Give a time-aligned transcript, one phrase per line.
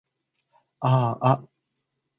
[0.79, 1.47] あーあ